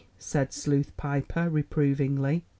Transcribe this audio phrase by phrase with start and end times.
[0.17, 2.43] said Sleuth Piper reprovingly.